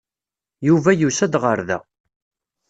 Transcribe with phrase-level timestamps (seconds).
[0.67, 1.79] Yuba yusa-d ɣer da.